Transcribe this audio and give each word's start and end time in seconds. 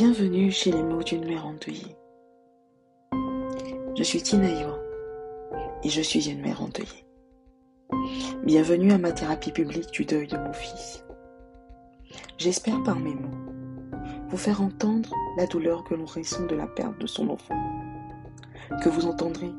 Bienvenue 0.00 0.52
chez 0.52 0.70
les 0.70 0.84
mots 0.84 1.02
d'une 1.02 1.24
mère 1.24 1.44
endeuillée. 1.44 1.96
Je 3.96 4.02
suis 4.04 4.22
Tina 4.22 4.46
et 5.82 5.88
je 5.88 6.00
suis 6.00 6.30
une 6.30 6.40
mère 6.40 6.62
endeuillée. 6.62 7.04
Bienvenue 8.44 8.92
à 8.92 8.98
ma 8.98 9.10
thérapie 9.10 9.50
publique 9.50 9.90
du 9.90 10.04
deuil 10.04 10.28
de 10.28 10.36
mon 10.36 10.52
fils. 10.52 11.04
J'espère 12.36 12.80
par 12.84 13.00
mes 13.00 13.12
mots 13.12 13.52
vous 14.28 14.36
faire 14.36 14.62
entendre 14.62 15.12
la 15.36 15.46
douleur 15.48 15.82
que 15.82 15.94
l'on 15.94 16.06
ressent 16.06 16.46
de 16.46 16.54
la 16.54 16.68
perte 16.68 17.00
de 17.00 17.08
son 17.08 17.28
enfant, 17.30 17.58
que 18.84 18.88
vous 18.88 19.04
entendrez 19.04 19.50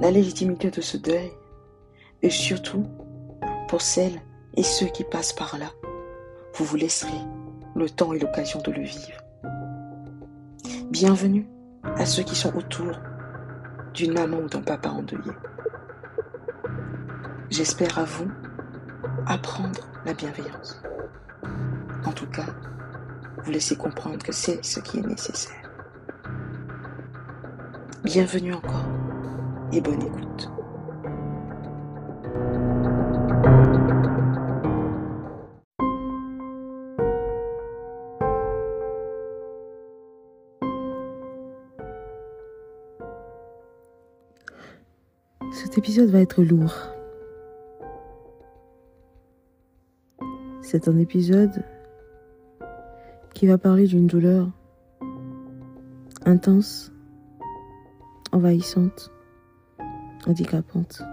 la 0.00 0.12
légitimité 0.12 0.70
de 0.70 0.82
ce 0.82 0.98
deuil 0.98 1.32
et 2.22 2.30
surtout 2.30 2.86
pour 3.66 3.82
celles 3.82 4.22
et 4.56 4.62
ceux 4.62 4.86
qui 4.86 5.02
passent 5.02 5.32
par 5.32 5.58
là, 5.58 5.72
vous 6.54 6.64
vous 6.64 6.76
laisserez 6.76 7.10
le 7.74 7.90
temps 7.90 8.12
et 8.12 8.20
l'occasion 8.20 8.60
de 8.62 8.70
le 8.70 8.82
vivre. 8.82 9.20
Bienvenue 10.90 11.46
à 11.84 12.04
ceux 12.04 12.24
qui 12.24 12.34
sont 12.34 12.52
autour 12.56 13.00
d'une 13.94 14.12
maman 14.12 14.38
ou 14.38 14.48
d'un 14.48 14.60
papa 14.60 14.88
endeuillé. 14.88 15.30
J'espère 17.48 17.96
à 17.96 18.02
vous 18.02 18.28
apprendre 19.24 19.88
la 20.04 20.14
bienveillance. 20.14 20.82
En 22.04 22.10
tout 22.10 22.26
cas, 22.26 22.46
vous 23.44 23.52
laisser 23.52 23.76
comprendre 23.76 24.18
que 24.18 24.32
c'est 24.32 24.64
ce 24.64 24.80
qui 24.80 24.98
est 24.98 25.06
nécessaire. 25.06 25.70
Bienvenue 28.02 28.54
encore 28.54 28.88
et 29.72 29.80
bonne 29.80 30.02
écoute. 30.02 30.50
Cet 45.70 45.78
épisode 45.78 46.10
va 46.10 46.18
être 46.18 46.42
lourd. 46.42 46.74
C'est 50.62 50.88
un 50.88 50.98
épisode 50.98 51.62
qui 53.34 53.46
va 53.46 53.56
parler 53.56 53.86
d'une 53.86 54.08
douleur 54.08 54.50
intense, 56.24 56.90
envahissante, 58.32 59.12
handicapante. 60.26 61.04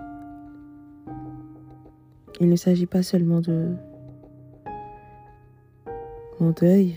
Il 2.40 2.50
ne 2.50 2.56
s'agit 2.56 2.88
pas 2.88 3.04
seulement 3.04 3.42
de 3.42 3.76
mon 6.40 6.50
deuil, 6.50 6.96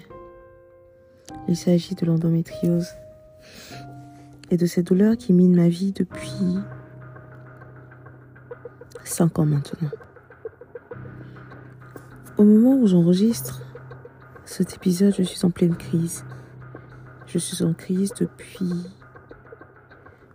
il 1.47 1.59
s'agit 1.59 1.95
de 1.95 2.07
l'endométriose 2.07 2.89
et 4.51 4.57
de 4.57 4.65
cette 4.65 4.87
douleur 4.87 5.19
qui 5.19 5.35
mine 5.35 5.55
ma 5.55 5.69
vie 5.69 5.93
depuis 5.93 6.57
cinq 9.11 9.39
ans 9.39 9.47
maintenant. 9.47 9.91
Au 12.39 12.45
moment 12.45 12.77
où 12.77 12.87
j'enregistre 12.87 13.61
cet 14.45 14.75
épisode, 14.75 15.15
je 15.17 15.23
suis 15.23 15.45
en 15.45 15.51
pleine 15.51 15.77
crise. 15.77 16.25
Je 17.27 17.39
suis 17.39 17.63
en 17.65 17.75
crise 17.75 18.13
depuis 18.19 18.73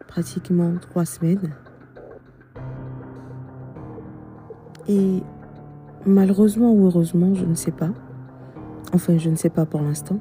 pratiquement 0.08 0.76
trois 0.78 1.06
semaines. 1.06 1.54
Et 4.88 5.24
malheureusement 6.06 6.72
ou 6.72 6.86
heureusement, 6.86 7.34
je 7.34 7.46
ne 7.46 7.56
sais 7.56 7.72
pas. 7.72 7.90
Enfin, 8.94 9.18
je 9.18 9.30
ne 9.30 9.36
sais 9.36 9.50
pas 9.50 9.66
pour 9.66 9.82
l'instant. 9.82 10.20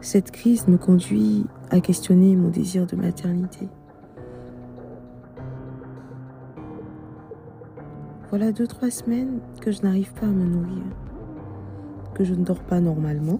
Cette 0.00 0.30
crise 0.30 0.68
me 0.68 0.78
conduit 0.78 1.44
à 1.70 1.80
questionner 1.80 2.36
mon 2.36 2.48
désir 2.50 2.86
de 2.86 2.94
maternité. 2.94 3.68
Voilà 8.30 8.50
deux, 8.52 8.66
trois 8.66 8.90
semaines 8.90 9.38
que 9.60 9.70
je 9.70 9.82
n'arrive 9.82 10.12
pas 10.14 10.26
à 10.26 10.30
me 10.30 10.44
nourrir, 10.44 10.82
que 12.14 12.24
je 12.24 12.34
ne 12.34 12.44
dors 12.44 12.62
pas 12.62 12.80
normalement. 12.80 13.38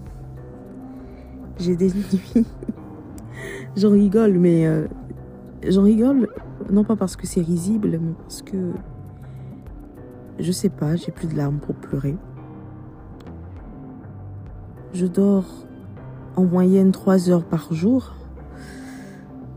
J'ai 1.59 1.77
des 1.77 1.89
nuits. 1.89 2.47
j'en 3.77 3.91
rigole, 3.91 4.35
mais 4.39 4.67
euh, 4.67 4.87
j'en 5.67 5.83
rigole 5.83 6.29
non 6.71 6.85
pas 6.85 6.97
parce 6.97 7.17
que 7.17 7.27
c'est 7.27 7.41
risible, 7.43 7.99
mais 8.01 8.13
parce 8.23 8.43
que 8.43 8.73
je 10.39 10.53
sais 10.53 10.69
pas, 10.69 10.97
j'ai 10.97 11.13
plus 11.13 11.29
de 11.29 11.37
larmes 11.37 11.59
pour 11.59 11.75
pleurer. 11.75 12.17
Je 14.93 15.07
dors 15.07 15.67
en 16.37 16.45
moyenne 16.45 16.93
3 16.93 17.31
heures 17.31 17.45
par 17.45 17.73
jour. 17.73 18.15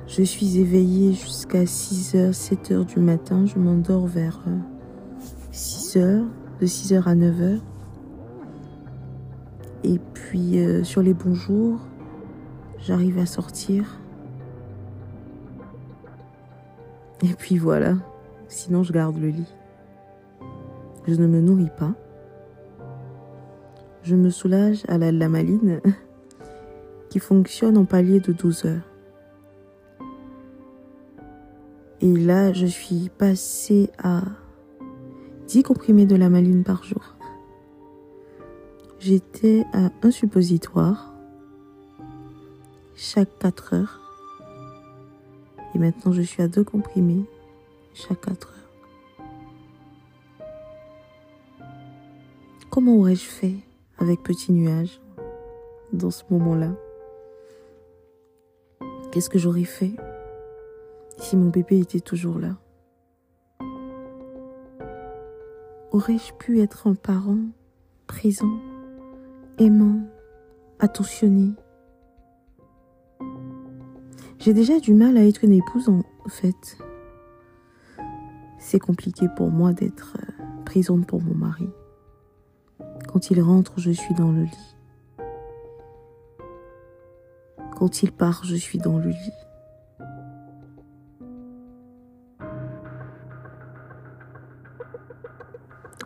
Je 0.07 0.23
suis 0.23 0.57
éveillée 0.57 1.13
jusqu'à 1.13 1.65
6h, 1.65 2.31
7h 2.31 2.85
du 2.85 2.99
matin. 2.99 3.45
Je 3.45 3.59
m'endors 3.59 4.07
vers 4.07 4.41
euh, 4.47 4.57
6 5.51 5.97
heures, 5.97 6.25
de 6.61 6.65
6 6.65 6.93
heures 6.93 7.07
à 7.07 7.15
9 7.15 7.41
heures. 7.41 7.61
Et 9.83 9.99
puis 10.13 10.59
euh, 10.59 10.83
sur 10.83 11.01
les 11.01 11.13
bons 11.13 11.35
jours, 11.35 11.79
j'arrive 12.79 13.17
à 13.17 13.25
sortir. 13.25 13.99
Et 17.23 17.33
puis 17.33 17.57
voilà, 17.57 17.95
sinon 18.47 18.83
je 18.83 18.93
garde 18.93 19.17
le 19.17 19.29
lit. 19.29 19.53
Je 21.07 21.15
ne 21.15 21.27
me 21.27 21.41
nourris 21.41 21.71
pas. 21.77 21.93
Je 24.03 24.15
me 24.15 24.29
soulage 24.29 24.83
à 24.87 24.97
la 24.97 25.11
lamaline 25.11 25.81
qui 27.09 27.19
fonctionne 27.19 27.77
en 27.77 27.85
palier 27.85 28.19
de 28.19 28.31
12 28.31 28.65
heures. 28.65 28.89
Et 32.01 32.13
là, 32.13 32.53
je 32.53 32.65
suis 32.65 33.09
passée 33.17 33.89
à 34.01 34.21
10 35.49 35.63
comprimés 35.63 36.05
de 36.05 36.15
la 36.15 36.29
maline 36.29 36.63
par 36.63 36.83
jour. 36.83 37.01
J'étais 38.99 39.65
à 39.73 39.89
un 40.03 40.11
suppositoire 40.11 41.11
chaque 42.95 43.35
4 43.39 43.73
heures. 43.73 43.99
Et 45.73 45.79
maintenant, 45.79 46.11
je 46.11 46.21
suis 46.21 46.43
à 46.43 46.47
deux 46.47 46.63
comprimés 46.63 47.25
chaque 47.95 48.21
4 48.21 48.53
heures. 48.53 48.53
Comment 52.69 52.97
aurais-je 52.97 53.25
fait 53.25 53.55
avec 53.97 54.21
Petit 54.21 54.51
Nuage 54.51 55.01
dans 55.93 56.11
ce 56.11 56.25
moment-là? 56.29 56.75
Qu'est-ce 59.11 59.31
que 59.31 59.39
j'aurais 59.39 59.63
fait 59.63 59.93
si 61.17 61.35
mon 61.35 61.49
bébé 61.49 61.79
était 61.79 62.01
toujours 62.01 62.37
là? 62.37 62.55
Aurais-je 65.91 66.33
pu 66.33 66.61
être 66.61 66.85
un 66.85 66.93
parent 66.93 67.39
présent, 68.05 68.59
aimant, 69.57 70.01
attentionné? 70.79 71.53
J'ai 74.37 74.53
déjà 74.53 74.79
du 74.79 74.93
mal 74.93 75.17
à 75.17 75.25
être 75.25 75.43
une 75.43 75.53
épouse 75.53 75.89
en 75.89 76.03
fait. 76.29 76.77
C'est 78.59 78.79
compliqué 78.79 79.27
pour 79.35 79.49
moi 79.49 79.73
d'être 79.73 80.15
euh, 80.19 80.63
présente 80.63 81.07
pour 81.07 81.23
mon 81.23 81.33
mari. 81.33 81.69
Quand 83.07 83.31
il 83.31 83.41
rentre, 83.41 83.79
je 83.79 83.89
suis 83.89 84.13
dans 84.13 84.31
le 84.31 84.43
lit. 84.43 84.75
Quand 87.75 88.03
il 88.03 88.11
part, 88.11 88.43
je 88.43 88.55
suis 88.55 88.77
dans 88.77 88.99
le 88.99 89.09
lit. 89.09 89.48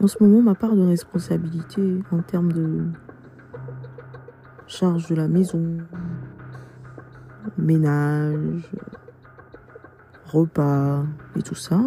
En 0.04 0.08
ce 0.08 0.22
moment, 0.22 0.42
ma 0.42 0.54
part 0.54 0.76
de 0.76 0.86
responsabilité 0.86 2.02
en 2.12 2.22
termes 2.22 2.52
de 2.52 2.88
charge 4.68 5.08
de 5.08 5.16
la 5.16 5.30
maison, 5.30 5.78
ménage, 7.58 8.70
repas 10.26 11.06
et 11.38 11.42
tout 11.42 11.56
ça 11.56 11.80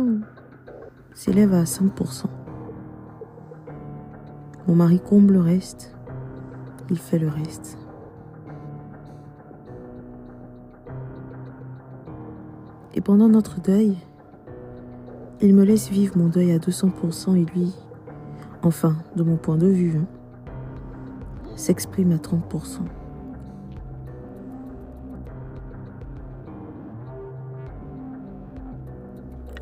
s'élève 1.13 1.53
à 1.53 1.65
5%. 1.65 2.25
Mon 4.67 4.75
mari 4.75 4.99
comble 4.99 5.35
le 5.35 5.41
reste, 5.41 5.95
il 6.89 6.99
fait 6.99 7.19
le 7.19 7.29
reste. 7.29 7.77
Et 12.95 13.03
pendant 13.03 13.29
notre 13.29 13.61
deuil, 13.61 13.95
il 15.43 15.55
me 15.55 15.65
laisse 15.65 15.91
vivre 15.91 16.17
mon 16.17 16.29
deuil 16.29 16.53
à 16.53 16.59
200% 16.59 17.37
et 17.37 17.45
lui, 17.55 17.75
enfin, 18.67 18.97
de 19.15 19.23
mon 19.23 19.37
point 19.37 19.57
de 19.57 19.69
vue, 19.69 19.97
hein, 19.97 20.07
s'exprime 21.55 22.11
à 22.11 22.17
30%. 22.17 22.81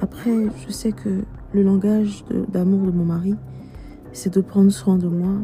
Après, 0.01 0.47
je 0.67 0.73
sais 0.73 0.93
que 0.93 1.25
le 1.53 1.63
langage 1.63 2.25
d'amour 2.49 2.87
de, 2.87 2.91
mon 2.91 3.05
mari, 3.05 3.37
c'est 4.13 4.33
de 4.33 4.41
prendre 4.41 4.71
soin 4.71 4.97
de 4.97 5.09
moi. 5.09 5.35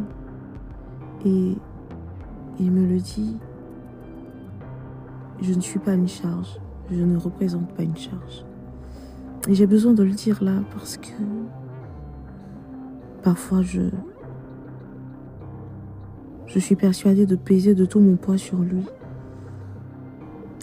Et 1.26 1.54
il 2.58 2.72
me 2.72 2.86
le 2.86 2.98
dit 2.98 3.36
je 5.42 5.54
ne 5.54 5.60
suis 5.60 5.78
pas 5.78 5.94
une 5.94 6.08
charge. 6.08 6.58
Je 6.90 7.02
ne 7.02 7.16
représente 7.16 7.72
pas 7.74 7.82
une 7.82 7.96
charge. 7.96 8.44
Et 9.48 9.54
j'ai 9.54 9.66
besoin 9.66 9.92
de 9.92 10.02
le 10.02 10.12
dire 10.12 10.42
là 10.42 10.62
parce 10.72 10.96
que 10.96 11.12
parfois 13.22 13.62
je 13.62 13.82
je 16.46 16.58
suis 16.58 16.74
persuadée 16.76 17.26
de 17.26 17.36
peser 17.36 17.74
de 17.74 17.84
tout 17.84 18.00
mon 18.00 18.16
poids 18.16 18.38
sur 18.38 18.58
lui 18.58 18.84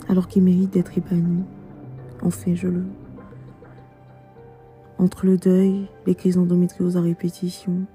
alors 0.10 0.28
qu'il 0.28 0.44
mérite 0.44 0.72
d'être 0.72 0.98
épanoui. 0.98 1.44
En 2.22 2.30
fait, 2.30 2.56
je 2.56 2.68
le 2.68 2.84
entre 5.00 5.28
le 5.28 5.38
deuil, 5.38 5.88
les 6.08 6.16
crises 6.16 6.38
d'endométriose 6.38 6.98
à 6.98 7.02
répétition, 7.02 7.86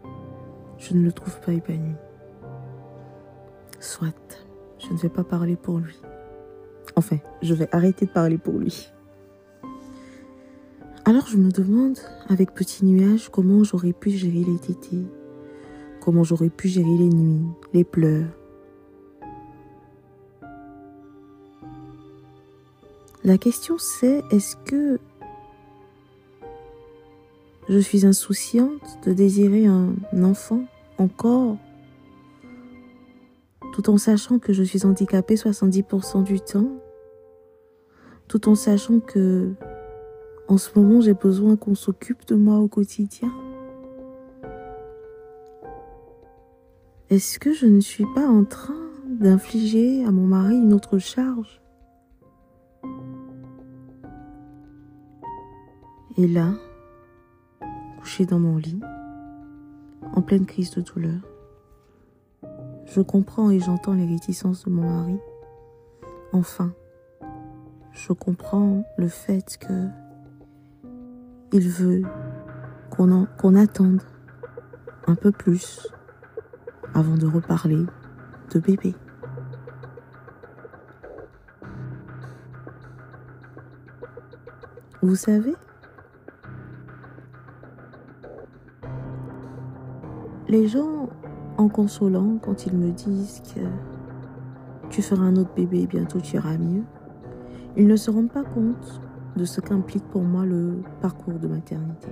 je 0.79 0.95
ne 0.95 1.03
le 1.03 1.13
trouve 1.13 1.41
pas 1.41 1.53
épanoui. 1.53 1.97
Soit, 3.81 4.47
je 4.79 4.93
ne 4.93 4.99
vais 4.99 5.09
pas 5.09 5.25
parler 5.25 5.57
pour 5.57 5.79
lui. 5.79 5.97
Enfin, 6.95 7.17
je 7.43 7.55
vais 7.55 7.69
arrêter 7.73 8.07
de 8.07 8.13
parler 8.13 8.39
pour 8.39 8.55
lui. 8.55 8.93
Alors 11.05 11.27
je 11.27 11.37
me 11.37 11.51
demande, 11.51 11.99
avec 12.29 12.55
petit 12.55 12.85
nuage, 12.85 13.29
comment 13.29 13.65
j'aurais 13.65 13.93
pu 13.93 14.11
gérer 14.11 14.45
les 14.45 14.59
tétés, 14.59 15.05
comment 16.01 16.23
j'aurais 16.23 16.49
pu 16.49 16.69
gérer 16.69 16.97
les 16.97 17.09
nuits, 17.09 17.45
les 17.73 17.83
pleurs? 17.83 18.29
La 23.25 23.37
question 23.37 23.79
c'est, 23.79 24.23
est-ce 24.31 24.55
que 24.65 25.01
je 27.69 27.79
suis 27.79 28.07
insouciante 28.07 29.01
de 29.05 29.13
désirer 29.13 29.67
un 29.67 29.95
enfant 30.23 30.67
encore, 30.99 31.57
tout 33.73 33.91
en 33.91 33.99
sachant 33.99 34.39
que 34.39 34.53
je 34.53 34.63
suis 34.63 34.87
handicapée 34.87 35.35
70% 35.35 36.23
du 36.23 36.41
temps, 36.41 36.71
tout 38.29 38.49
en 38.49 38.55
sachant 38.55 39.01
que 39.01 39.53
en 40.49 40.59
ce 40.59 40.79
moment 40.79 41.01
j'ai 41.01 41.15
besoin 41.15 41.57
qu'on 41.57 41.75
s'occupe 41.75 42.27
de 42.27 42.35
moi 42.35 42.59
au 42.59 42.69
quotidien. 42.69 43.33
Est-ce 47.11 47.39
que 47.39 47.53
je 47.53 47.67
ne 47.67 47.81
suis 47.81 48.07
pas 48.15 48.27
en 48.27 48.45
train 48.45 48.89
d'infliger 49.07 50.05
à 50.05 50.11
mon 50.11 50.27
mari 50.27 50.57
une 50.57 50.73
autre 50.73 50.99
charge? 50.99 51.61
Et 56.17 56.27
là, 56.27 56.53
couché 57.99 58.27
dans 58.27 58.39
mon 58.39 58.57
lit, 58.57 58.81
en 60.15 60.23
pleine 60.23 60.47
crise 60.47 60.71
de 60.71 60.81
douleur. 60.81 61.21
Je 62.87 63.01
comprends 63.01 63.51
et 63.51 63.61
j'entends 63.61 63.95
les 63.95 64.07
réticences 64.07 64.65
de 64.65 64.71
mon 64.71 64.83
mari. 64.83 65.19
Enfin, 66.33 66.73
je 67.93 68.13
comprends 68.13 68.85
le 68.99 69.09
fait 69.09 69.59
que 69.59 69.89
il 71.53 71.69
veut 71.69 72.03
qu'on 72.91 73.55
attende 73.57 74.03
un 75.07 75.15
peu 75.15 75.33
plus 75.33 75.87
avant 76.95 77.17
de 77.17 77.27
reparler 77.27 77.85
de 78.53 78.59
bébé. 78.59 78.95
Vous 85.03 85.17
savez, 85.17 85.55
Les 90.53 90.69
gens, 90.69 91.09
en 91.57 91.71
consolant, 91.71 92.37
quand 92.43 92.67
ils 92.67 92.77
me 92.77 92.91
disent 92.91 93.41
que 93.55 93.61
tu 94.91 95.01
feras 95.01 95.25
un 95.25 95.37
autre 95.37 95.55
bébé 95.57 95.81
et 95.81 95.87
bientôt 95.87 96.21
tu 96.21 96.37
iras 96.37 96.59
mieux, 96.59 96.83
ils 97.75 97.87
ne 97.87 97.97
se 97.97 98.11
rendent 98.11 98.31
pas 98.31 98.45
compte 98.45 99.01
de 99.37 99.45
ce 99.45 99.61
qu'implique 99.61 100.05
pour 100.05 100.23
moi 100.23 100.45
le 100.45 100.83
parcours 101.01 101.39
de 101.39 101.49
maternité. 101.49 102.09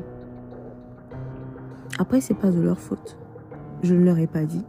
Après, 1.99 2.21
c'est 2.21 2.35
pas 2.35 2.51
de 2.51 2.61
leur 2.61 2.79
faute. 2.79 3.19
Je 3.83 3.95
ne 3.95 4.05
leur 4.05 4.19
ai 4.19 4.27
pas 4.27 4.45
dit. 4.45 4.65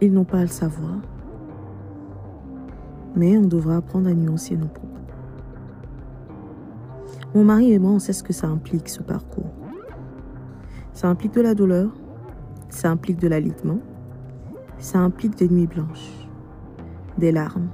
Ils 0.00 0.12
n'ont 0.12 0.24
pas 0.24 0.38
à 0.38 0.42
le 0.42 0.48
savoir. 0.48 0.96
Mais 3.16 3.36
on 3.36 3.46
devra 3.46 3.76
apprendre 3.76 4.08
à 4.08 4.14
nuancer 4.14 4.56
nos 4.56 4.68
propos. 4.68 4.86
Mon 7.34 7.44
mari 7.44 7.72
et 7.72 7.78
moi, 7.78 7.90
on 7.90 7.98
sait 7.98 8.12
ce 8.12 8.22
que 8.22 8.32
ça 8.32 8.46
implique, 8.46 8.88
ce 8.88 9.02
parcours. 9.02 9.50
Ça 10.92 11.08
implique 11.08 11.34
de 11.34 11.40
la 11.40 11.54
douleur, 11.54 11.90
ça 12.68 12.90
implique 12.90 13.18
de 13.18 13.28
l'alitement. 13.28 13.78
Ça 14.78 15.00
implique 15.00 15.36
des 15.36 15.48
nuits 15.48 15.66
blanches, 15.66 16.28
des 17.18 17.32
larmes, 17.32 17.68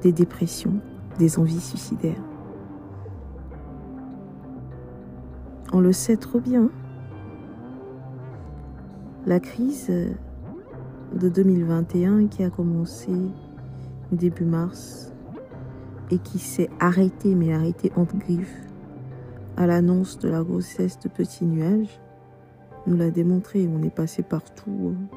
des 0.00 0.12
dépressions, 0.12 0.80
des 1.18 1.38
envies 1.38 1.60
suicidaires. 1.60 2.29
On 5.72 5.80
le 5.80 5.92
sait 5.92 6.16
trop 6.16 6.40
bien. 6.40 6.68
La 9.26 9.38
crise 9.38 9.90
de 11.14 11.28
2021 11.28 12.26
qui 12.26 12.42
a 12.42 12.50
commencé 12.50 13.12
début 14.10 14.44
mars 14.44 15.12
et 16.10 16.18
qui 16.18 16.38
s'est 16.38 16.70
arrêtée, 16.80 17.34
mais 17.36 17.54
arrêtée 17.54 17.92
entre 17.96 18.16
griffes, 18.16 18.66
à 19.56 19.66
l'annonce 19.66 20.18
de 20.18 20.28
la 20.28 20.42
grossesse 20.42 20.98
de 20.98 21.08
petits 21.08 21.44
nuages, 21.44 22.00
nous 22.86 22.96
l'a 22.96 23.10
démontré. 23.10 23.68
On 23.68 23.82
est 23.84 23.94
passé 23.94 24.22
partout. 24.22 24.94
Hein. 24.94 25.16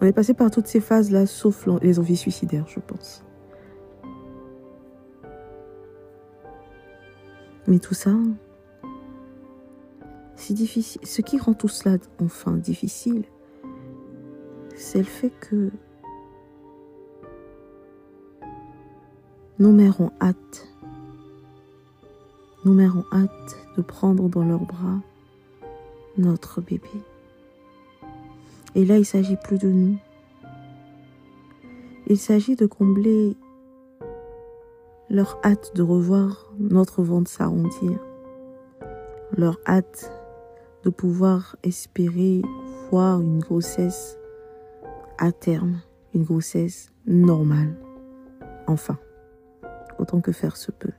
On 0.00 0.06
est 0.06 0.12
passé 0.12 0.34
par 0.34 0.50
toutes 0.50 0.66
ces 0.66 0.80
phases-là, 0.80 1.26
sauf 1.26 1.68
les 1.80 1.98
envies 1.98 2.16
suicidaires, 2.16 2.66
je 2.68 2.80
pense. 2.80 3.24
Mais 7.66 7.78
tout 7.78 7.94
ça, 7.94 8.10
Ce 10.42 11.22
qui 11.22 11.38
rend 11.38 11.54
tout 11.54 11.68
cela 11.68 11.98
enfin 12.20 12.52
difficile, 12.52 13.22
c'est 14.74 14.98
le 14.98 15.04
fait 15.04 15.30
que 15.30 15.70
nos 19.60 19.70
mères 19.70 20.00
ont 20.00 20.10
hâte. 20.20 20.68
Nos 22.64 22.72
mères 22.72 22.96
ont 22.96 23.04
hâte 23.16 23.56
de 23.76 23.82
prendre 23.82 24.28
dans 24.28 24.44
leurs 24.44 24.66
bras 24.66 25.00
notre 26.18 26.60
bébé. 26.60 26.90
Et 28.74 28.84
là, 28.84 28.98
il 28.98 29.06
s'agit 29.06 29.36
plus 29.36 29.58
de 29.58 29.68
nous. 29.68 29.96
Il 32.08 32.18
s'agit 32.18 32.56
de 32.56 32.66
combler 32.66 33.36
leur 35.08 35.38
hâte 35.44 35.76
de 35.76 35.82
revoir 35.82 36.52
notre 36.58 37.04
ventre 37.04 37.30
s'arrondir, 37.30 38.00
leur 39.36 39.56
hâte 39.68 40.10
de 40.84 40.90
pouvoir 40.90 41.56
espérer 41.62 42.42
voir 42.90 43.20
une 43.20 43.38
grossesse 43.38 44.18
à 45.18 45.32
terme, 45.32 45.80
une 46.14 46.24
grossesse 46.24 46.92
normale. 47.06 47.74
Enfin, 48.66 48.98
autant 49.98 50.20
que 50.20 50.32
faire 50.32 50.56
se 50.56 50.70
peut. 50.70 50.92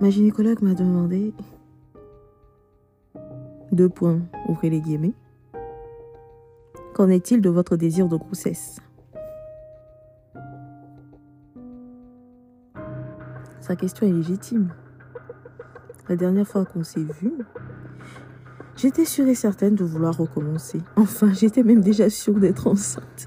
Ma 0.00 0.10
gynécologue 0.10 0.60
m'a 0.60 0.74
demandé 0.74 1.32
deux 3.72 3.88
points, 3.88 4.20
ouvrez 4.48 4.70
les 4.70 4.80
guillemets. 4.80 5.14
Qu'en 6.94 7.08
est-il 7.08 7.40
de 7.40 7.48
votre 7.48 7.76
désir 7.76 8.08
de 8.08 8.16
grossesse? 8.16 8.80
Sa 13.64 13.76
question 13.76 14.06
est 14.06 14.12
légitime. 14.12 14.68
La 16.06 16.16
dernière 16.16 16.46
fois 16.46 16.66
qu'on 16.66 16.84
s'est 16.84 17.00
vu, 17.00 17.32
j'étais 18.76 19.06
sûre 19.06 19.26
et 19.26 19.34
certaine 19.34 19.74
de 19.74 19.84
vouloir 19.84 20.14
recommencer. 20.14 20.82
Enfin, 20.96 21.32
j'étais 21.32 21.62
même 21.62 21.80
déjà 21.80 22.10
sûre 22.10 22.38
d'être 22.38 22.66
enceinte. 22.66 23.26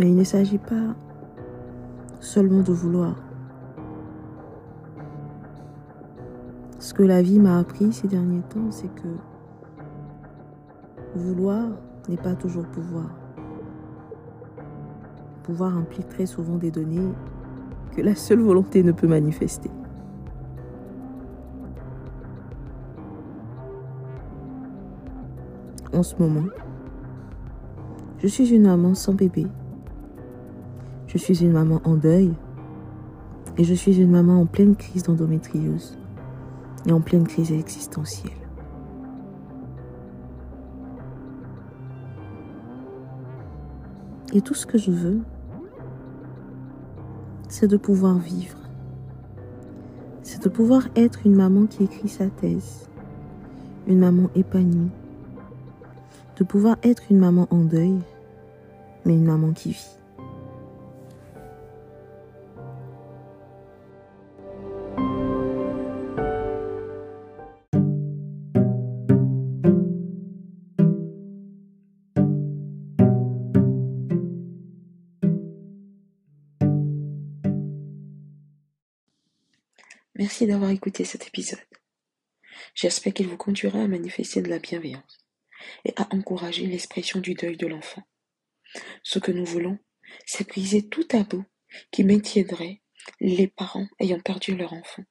Mais 0.00 0.08
il 0.08 0.16
ne 0.16 0.24
s'agit 0.24 0.58
pas 0.58 0.96
seulement 2.18 2.62
de 2.62 2.72
vouloir. 2.72 3.14
Ce 6.80 6.92
que 6.92 7.04
la 7.04 7.22
vie 7.22 7.38
m'a 7.38 7.60
appris 7.60 7.92
ces 7.92 8.08
derniers 8.08 8.42
temps, 8.42 8.72
c'est 8.72 8.92
que 8.92 9.35
vouloir 11.16 11.68
n'est 12.08 12.16
pas 12.16 12.34
toujours 12.34 12.66
pouvoir. 12.66 13.10
Pouvoir 15.42 15.76
implique 15.76 16.08
très 16.08 16.26
souvent 16.26 16.56
des 16.56 16.70
données 16.70 17.12
que 17.94 18.02
la 18.02 18.14
seule 18.14 18.40
volonté 18.40 18.82
ne 18.82 18.92
peut 18.92 19.06
manifester. 19.06 19.70
En 25.92 26.02
ce 26.02 26.14
moment, 26.16 26.48
je 28.18 28.26
suis 28.26 28.54
une 28.54 28.64
maman 28.64 28.94
sans 28.94 29.14
bébé 29.14 29.46
je 31.06 31.18
suis 31.18 31.42
une 31.42 31.52
maman 31.52 31.80
en 31.84 31.94
deuil 31.94 32.32
Et 33.56 33.64
je 33.64 33.72
suis 33.72 33.98
une 33.98 34.10
maman 34.10 34.42
en 34.42 34.46
pleine 34.46 34.76
crise 34.76 35.04
d'endométriose 35.04 35.96
et 36.84 36.92
en 36.92 37.00
pleine 37.00 37.26
crise 37.26 37.52
existentielle. 37.52 38.45
Et 44.36 44.42
tout 44.42 44.52
ce 44.52 44.66
que 44.66 44.76
je 44.76 44.90
veux, 44.90 45.20
c'est 47.48 47.68
de 47.68 47.78
pouvoir 47.78 48.18
vivre. 48.18 48.58
C'est 50.22 50.42
de 50.42 50.50
pouvoir 50.50 50.88
être 50.94 51.20
une 51.24 51.34
maman 51.34 51.64
qui 51.64 51.84
écrit 51.84 52.10
sa 52.10 52.26
thèse, 52.26 52.90
une 53.86 53.98
maman 53.98 54.28
épanouie, 54.34 54.90
de 56.36 56.44
pouvoir 56.44 56.76
être 56.82 57.04
une 57.08 57.18
maman 57.18 57.48
en 57.50 57.64
deuil, 57.64 57.96
mais 59.06 59.14
une 59.14 59.24
maman 59.24 59.52
qui 59.52 59.70
vit. 59.70 59.95
Merci 80.18 80.46
d'avoir 80.46 80.70
écouté 80.70 81.04
cet 81.04 81.26
épisode. 81.26 81.60
J'espère 82.74 83.12
qu'il 83.12 83.28
vous 83.28 83.36
conduira 83.36 83.82
à 83.82 83.86
manifester 83.86 84.40
de 84.40 84.48
la 84.48 84.58
bienveillance 84.58 85.18
et 85.84 85.92
à 85.96 86.08
encourager 86.14 86.66
l'expression 86.66 87.20
du 87.20 87.34
deuil 87.34 87.58
de 87.58 87.66
l'enfant. 87.66 88.02
Ce 89.02 89.18
que 89.18 89.30
nous 89.30 89.44
voulons, 89.44 89.78
c'est 90.24 90.48
briser 90.48 90.88
tout 90.88 91.04
tabou 91.04 91.44
qui 91.90 92.02
maintiendrait 92.02 92.80
les 93.20 93.46
parents 93.46 93.88
ayant 94.00 94.20
perdu 94.20 94.56
leur 94.56 94.72
enfant 94.72 95.04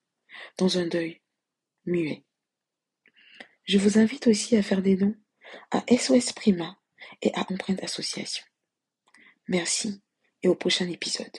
dans 0.58 0.80
un 0.80 0.88
deuil 0.88 1.22
muet. 1.86 2.24
Je 3.66 3.78
vous 3.78 4.00
invite 4.00 4.26
aussi 4.26 4.58
à 4.58 4.64
faire 4.64 4.82
des 4.82 4.96
dons 4.96 5.16
à 5.70 5.84
SOS 5.88 6.34
Prima 6.34 6.80
et 7.22 7.32
à 7.36 7.46
Empreinte 7.52 7.84
Association. 7.84 8.44
Merci 9.48 10.02
et 10.42 10.48
au 10.48 10.56
prochain 10.56 10.90
épisode. 10.90 11.38